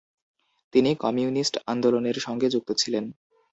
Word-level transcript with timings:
তিনি 0.73 0.91
কমিউনিস্ট 0.95 1.55
আন্দোলনের 1.67 2.17
সঙ্গে 2.19 2.47
যুক্ত 2.49 2.69
ছিলেন। 2.73 3.05